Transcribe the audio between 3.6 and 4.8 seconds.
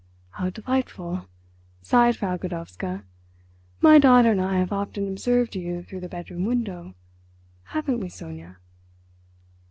"My daughter and I have